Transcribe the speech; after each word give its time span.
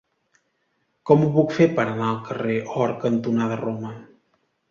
Com 1.09 1.25
ho 1.25 1.29
puc 1.35 1.53
fer 1.57 1.67
per 1.79 1.83
anar 1.91 2.07
al 2.13 2.17
carrer 2.31 2.57
Or 2.85 2.97
cantonada 3.05 3.61
Roma? 3.63 3.93